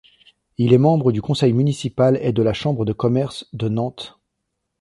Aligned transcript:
Il 0.57 0.73
est 0.73 0.79
membre 0.79 1.11
du 1.11 1.21
conseil 1.21 1.53
municipal 1.53 2.17
et 2.23 2.31
de 2.33 2.41
la 2.41 2.53
Chambre 2.53 2.85
de 2.85 2.91
Commerce 2.91 3.45
de 3.53 3.69
Nantes. 3.69 4.19